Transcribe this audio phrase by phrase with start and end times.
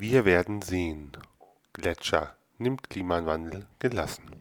[0.00, 1.10] Wir werden sehen.
[1.72, 4.37] Gletscher nimmt Klimawandel gelassen.